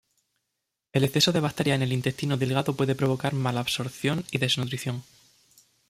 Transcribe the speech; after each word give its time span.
El 0.93 1.03
exceso 1.03 1.31
de 1.31 1.41
bacterias 1.41 1.75
en 1.75 1.83
el 1.83 1.93
intestino 1.93 2.35
delgado 2.35 2.75
puede 2.75 2.95
provocar 2.95 3.33
malabsorción 3.35 4.25
y 4.31 4.39
desnutrición. 4.39 5.03